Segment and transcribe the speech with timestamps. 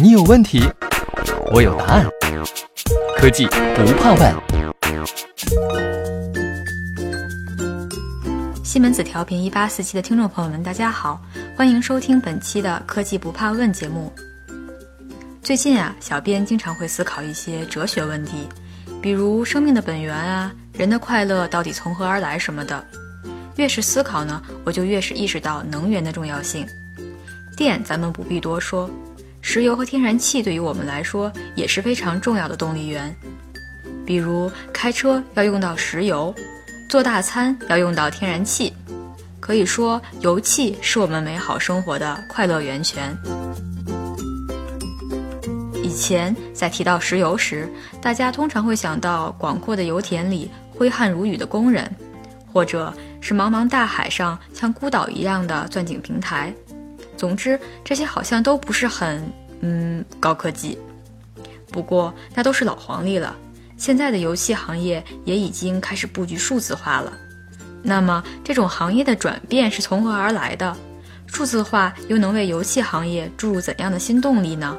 [0.00, 0.62] 你有问题，
[1.52, 2.06] 我有答案。
[3.16, 4.34] 科技不怕问。
[8.62, 11.20] 西门子调频一八四七的听众朋友们，大家好，
[11.56, 14.12] 欢迎收听本期的《科技不怕问》节目。
[15.42, 18.48] 最近啊，小编经常会思考一些哲学问题，
[19.00, 22.84] 比如生命的本源啊，人的快乐到底从何而来什么的。
[23.56, 26.66] 越是思考呢，我就越是意识到能源的重要性。
[27.54, 28.88] 电咱们不必多说，
[29.44, 33.14] 石油和天然气对于我们来说也是非常重要的动力源。
[34.06, 36.34] 比如开车要用到石油，
[36.88, 38.72] 做大餐要用到天然气，
[39.40, 43.14] 可以说油气是我们美好生活的快乐源泉。
[45.82, 47.68] 以前在提到石油时，
[48.00, 51.94] 大家通常会想到广阔的油田里挥汗如雨的工人，
[52.50, 56.54] 或者是茫茫大海上像孤岛一样的钻井平台。
[57.22, 59.22] 总之，这些好像都不是很
[59.60, 60.76] 嗯高科技。
[61.70, 63.36] 不过那都是老黄历了。
[63.76, 67.12] 现在的油气行业也已经开始布局数字化了。
[67.80, 70.76] 那么，这种行业的转变是从何而来的？
[71.28, 74.76] 数字化又能为油气行业注入怎样的新动力呢？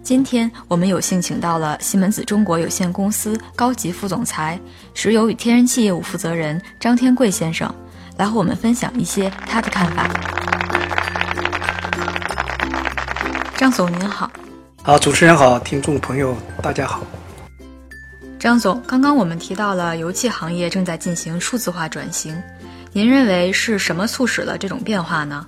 [0.00, 4.60] 今天我们有幸请到了西门子中国有限公司高级副总裁、
[4.94, 7.74] 石油与天然气业务负责人张天贵先生，
[8.16, 10.08] 来和我们分享一些他的看法。
[13.58, 14.30] 张总您好，
[14.84, 17.02] 好，主持人好，听众朋友大家好。
[18.38, 22.40] 张总，刚刚我们提到了油气行业正在进行数字化转型，
[22.92, 25.44] 您认为是什么促使了这种变化呢？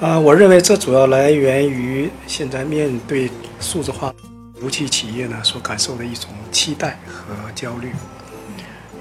[0.00, 4.14] 啊，我认为这主要来源于现在面对数字化，
[4.62, 7.90] 油气企业呢所感受的一种期待和焦虑。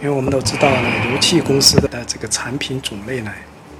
[0.01, 3.31] 因为我们都知道呢，油气公司的这个产品种类呢。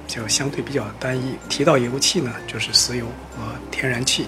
[0.08, 1.36] 就相对比较单一。
[1.48, 3.06] 提到油气呢，就是石油
[3.36, 4.26] 和天然气，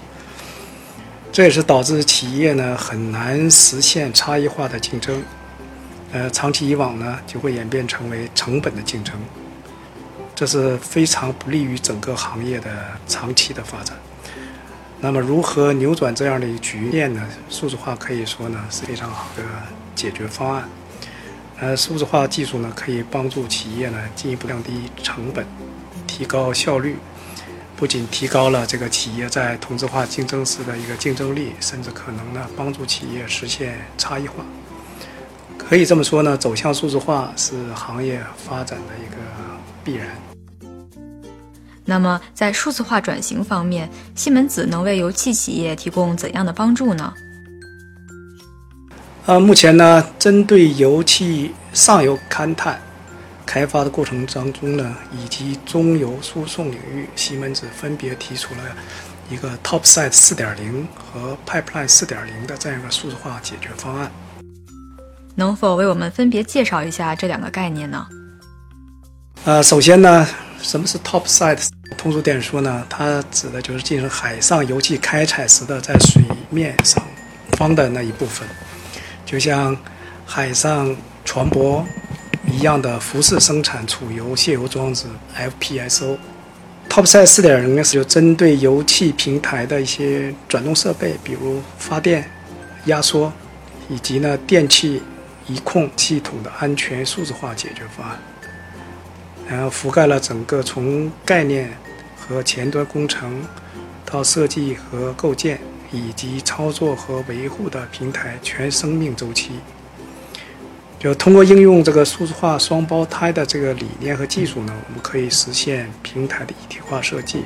[1.33, 5.21] 这也是导致企业呢很难实现差异化的竞争。
[6.13, 9.15] 呃，长期以往呢，就会演变成为成本的竞争，
[10.35, 12.69] 这是非常不利于整个行业的
[13.07, 13.97] 长期的发展。
[14.99, 17.27] 那么，如何扭转这样的局面呢？
[17.49, 19.43] 数字化可以说呢是非常好的
[19.95, 20.69] 解决方案。
[21.61, 25.45] 呃，数字化技术呢，可以帮助企业呢进一步降低成本，
[26.07, 26.95] 提高效率，
[27.77, 34.43] 不仅提高了这个企业在同质化竞争时的一个竞争力，甚至可能呢帮助企业实现差异化。
[35.55, 39.17] 可以这么说呢，走向数字化是行业发展的一个
[39.83, 40.07] 必然。
[41.85, 47.13] 那么，在数字化转型方面，西门子能为油气企业提供怎样的帮助呢？
[49.27, 52.81] 呃，目前呢，针对油气上游勘探
[53.45, 58.61] 开发的过程当中呢，以及中游输送领域，西门子分别提出了
[59.29, 64.11] 一个 Topside 4.0和 Pipeline 4.0的这样一个数字化解决方案。
[65.35, 68.07] 能否为我们分别介绍一下这两个概念呢？
[69.45, 70.27] 呃，首先呢，
[70.61, 71.67] 什么是 Topside？
[71.95, 77.03] 通俗点说呢，它指的就是进行海上油气开采时的在水面上
[77.51, 78.47] 方的那一部分。
[79.25, 79.75] 就像
[80.25, 81.83] 海上船舶
[82.51, 85.05] 一样的浮式生产储油卸油装置
[85.37, 86.17] FPSO。
[86.89, 92.29] Topside 4.0呢是就针对油气平台的一些转动设备，比如发电、
[92.85, 93.31] 压缩
[93.87, 95.01] 以及呢电气
[95.47, 98.19] 一控系统的安全数字化解决方案，
[99.47, 101.71] 然后覆盖了整个从概念
[102.17, 103.41] 和前端工程
[104.05, 105.61] 到设计和构建。
[105.91, 109.51] 以及操作和维护的平台全生命周期，
[110.97, 117.39] 就通过应用这个数字化双胞胎的这个理念和技术呢，我们可以实现平台的一体化设计，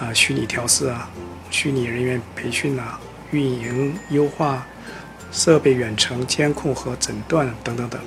[0.00, 1.10] 啊，虚拟调试啊，
[1.50, 2.98] 虚拟人员培训啊，
[3.32, 4.66] 运营优化，
[5.30, 8.00] 设备远程监控和诊断等等等，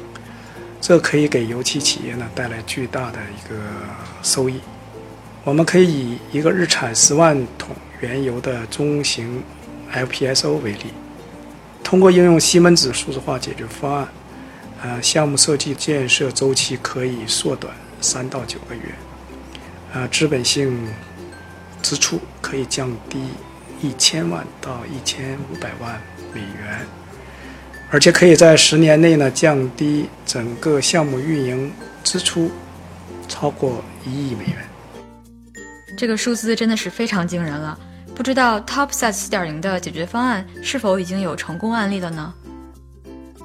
[0.82, 3.60] 这可以给油气企业呢带来巨大的一个
[4.24, 4.60] 收益。
[5.44, 7.76] 我们可以以一个日产十万桶。
[8.02, 9.44] 原油的中型
[9.92, 10.94] FPSO 为例，
[11.84, 14.08] 通过应用西门子数字化解决方案，
[14.82, 18.82] 呃，项目设计建设周期可以缩短三到九个月，
[19.94, 20.88] 呃，资本性
[21.82, 23.20] 支出可以降低
[23.82, 26.02] 一千万到一千五百万
[26.34, 26.86] 美元，
[27.90, 31.72] 而且可以在十年内呢降低整个项目运营
[32.04, 32.50] 支出
[33.28, 34.56] 超过一亿美元。
[35.98, 37.78] 这个数字真的是非常惊人了。
[38.22, 42.32] 不知道 Topside 4.0的解决方案是否已经有成功案例了呢？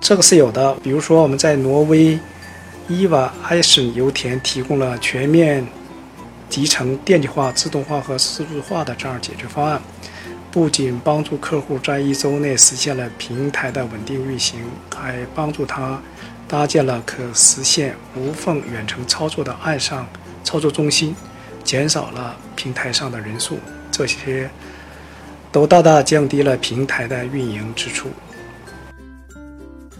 [0.02, 2.18] 这个是有的，比如说我们在挪威
[2.86, 5.66] 伊瓦埃森油田提供了全面
[6.50, 9.80] 集成电气化、自动化和数字化的这样解决方案，
[10.50, 14.60] 不仅帮助客户在一周内实现了平台的稳定运行，
[14.94, 15.98] 还帮助他
[16.46, 20.06] 搭建了可实现无缝远程操作的岸上
[20.44, 21.16] 操作中心，
[21.64, 23.58] 减少了平台上的人数，
[23.96, 24.50] 这些
[25.50, 28.08] 都大大降低了平台的运营支出。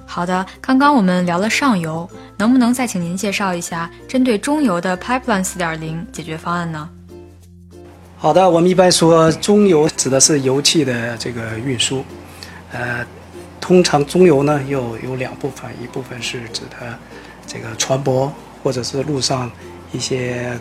[0.04, 6.88] 好的，刚刚我们聊了上游，能不能再请您介绍一下针对中游的 Pipeline 4.0解决方案呢？
[8.18, 12.04] 好的，我们一般说中游指的是油气的这个运输，
[12.72, 13.06] 呃，
[13.60, 16.98] 通常中游呢又有两部分，一部分是指的
[17.46, 18.30] 这个船舶
[18.62, 19.50] 或者是路上
[19.92, 20.58] 一些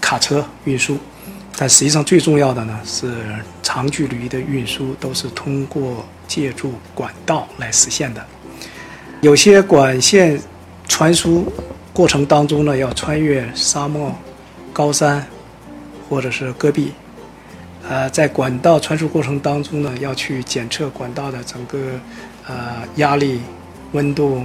[0.00, 0.98] 卡车运输，
[1.58, 3.12] 但实际上最重要的呢是
[3.62, 8.24] 长距离的运输都是通过借助管道来实现的，
[9.20, 10.40] 有些管线
[10.86, 11.52] 传输
[11.92, 14.14] 过程当中呢要穿越沙漠、
[14.72, 15.26] 高山。
[16.10, 16.90] 或者是戈壁，
[17.86, 21.78] 呃，在管道传输过程当中呢，要去检测管道的整个
[22.46, 23.42] 呃压力、
[23.92, 24.42] 温度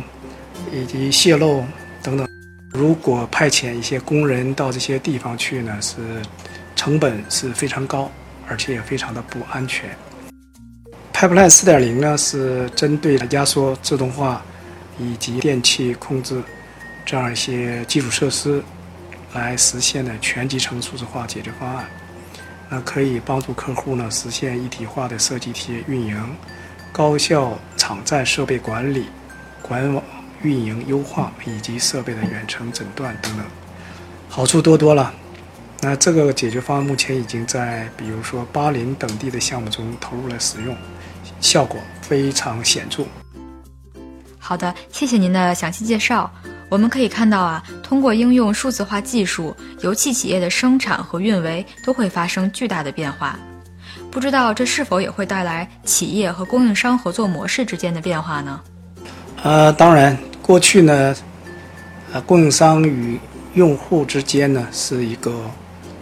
[0.74, 1.64] 以及泄漏
[2.02, 2.28] 等等。
[2.74, 6.02] 如果派遣一些工人到这些地方去呢，是
[6.84, 8.12] 成本是非常高，
[8.46, 9.90] 而且也非常的不安全。
[11.14, 14.42] Pipeline 4.0呢，是针对压缩、自动化
[15.00, 16.44] 以及电气控制
[17.06, 18.62] 这样一些基础设施。
[19.34, 21.86] 来实现的全集成数字化解决方案，
[22.70, 26.36] 那可以帮助客户呢实现一体化的设计体验运营，
[26.92, 29.06] 高效场站设备管理、
[29.62, 30.04] 管网
[30.42, 33.46] 运营优化以及设备的远程诊断等等，
[34.28, 35.14] 好处多多了。
[35.86, 40.74] 那这个解决方案目前已经在比如说巴林等地的项目中投入了使用，
[41.42, 43.04] 效果非常显著。
[44.40, 46.32] 好的，谢谢您的详细介绍。
[46.70, 53.38] 我们可以看到啊，通过应用数字化技术，油气企业的生产和运维都会发生巨大的变化。
[54.10, 58.62] 不知道这是否也会带来企业和供应商合作模式之间的变化呢？
[59.44, 61.14] 呃，当然，过去呢，
[62.14, 63.20] 呃，供应商与
[63.54, 65.52] 用户之间呢是一个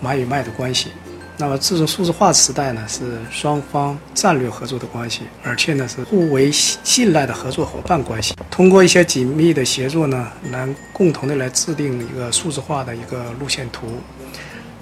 [0.01, 0.89] 买与卖的关系。
[1.37, 8.35] 那么，这种数字化时代呢，是双方战略合作的关系，而且呢是互为信赖的合作伙伴关系。
[8.51, 13.87] 通过一些紧密的协作呢，能共同的来制定一个数字化的一个路线图。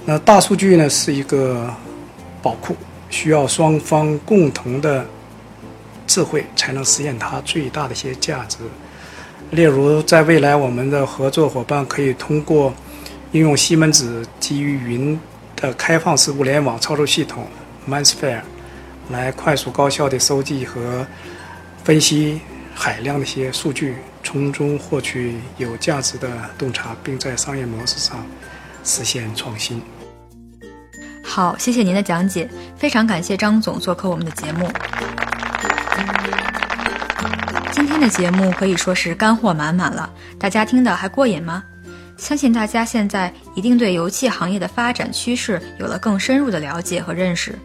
[0.05, 1.73] 那大数据呢是一个
[2.41, 2.75] 宝库，
[3.09, 5.05] 需要双方共同的
[6.07, 8.57] 智慧才能实现它最大的一些价值。
[9.51, 12.73] 例如，在未来，我们的合作伙伴可以通过
[13.31, 15.19] 应用西门子基于云。
[15.61, 17.45] 的开放式物联网操作系统
[17.85, 18.39] MindSphere
[19.09, 21.05] 来快速高效的收集和
[21.83, 22.39] 分析
[22.73, 28.25] 海量的一些数据，从中获取有价值的洞察，并在商业模式上
[28.85, 29.81] 实现创新。
[31.21, 34.71] 好，谢谢您的讲解，非常感谢张总做客我们的节目。
[37.73, 40.09] 今天的节目可以说是干货满满了，
[40.39, 41.65] 大家听的还过瘾吗？
[42.19, 47.57] 相信大家现在一定对油气行业的发展趋势有了更深入的了解和认识。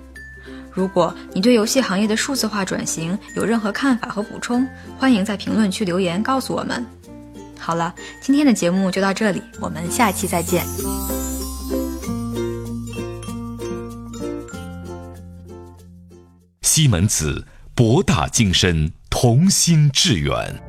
[0.73, 4.67] 如果你对游戏行业的数字化转型有任何看法和补充，
[4.97, 6.85] 欢迎在评论区留言告诉我们。
[7.59, 10.65] 好了，今天的节目就到这里，我们下期再见。
[16.63, 17.45] 西门子，
[17.75, 20.64] 博大精深，同心致远。